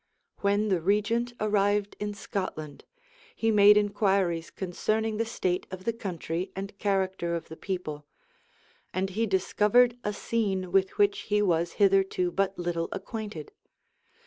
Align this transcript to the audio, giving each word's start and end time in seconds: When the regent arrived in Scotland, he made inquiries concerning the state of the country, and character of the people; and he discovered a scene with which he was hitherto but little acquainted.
When 0.39 0.69
the 0.69 0.81
regent 0.81 1.33
arrived 1.39 1.95
in 1.99 2.15
Scotland, 2.15 2.85
he 3.35 3.51
made 3.51 3.77
inquiries 3.77 4.49
concerning 4.49 5.17
the 5.17 5.27
state 5.27 5.67
of 5.69 5.83
the 5.85 5.93
country, 5.93 6.51
and 6.55 6.75
character 6.79 7.35
of 7.35 7.49
the 7.49 7.55
people; 7.55 8.07
and 8.95 9.11
he 9.11 9.27
discovered 9.27 9.99
a 10.03 10.11
scene 10.11 10.71
with 10.71 10.97
which 10.97 11.19
he 11.29 11.43
was 11.43 11.73
hitherto 11.73 12.31
but 12.31 12.57
little 12.57 12.89
acquainted. 12.91 13.51